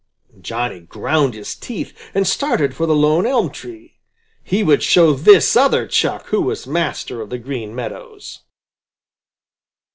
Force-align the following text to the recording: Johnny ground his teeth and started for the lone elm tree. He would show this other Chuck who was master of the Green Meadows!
Johnny 0.41 0.79
ground 0.79 1.35
his 1.35 1.53
teeth 1.53 1.95
and 2.15 2.25
started 2.25 2.75
for 2.75 2.87
the 2.87 2.95
lone 2.95 3.27
elm 3.27 3.51
tree. 3.51 3.99
He 4.43 4.63
would 4.63 4.81
show 4.81 5.13
this 5.13 5.55
other 5.55 5.85
Chuck 5.85 6.25
who 6.29 6.41
was 6.41 6.65
master 6.65 7.21
of 7.21 7.29
the 7.29 7.37
Green 7.37 7.75
Meadows! 7.75 8.39